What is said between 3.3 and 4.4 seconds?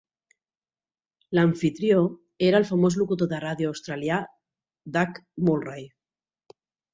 de ràdio australià